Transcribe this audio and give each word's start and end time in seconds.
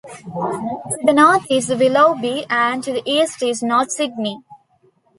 To 0.03 0.97
the 1.03 1.13
north 1.13 1.45
is 1.51 1.67
the 1.67 1.77
Willoughby 1.77 2.47
and 2.49 2.83
to 2.83 2.91
the 2.91 3.03
east 3.05 3.43
is 3.43 3.61
North 3.61 3.91
Sydney. 3.91 4.39